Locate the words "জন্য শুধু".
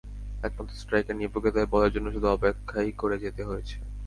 1.95-2.27